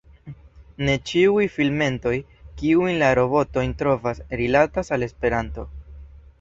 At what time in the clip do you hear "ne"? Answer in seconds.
0.87-0.95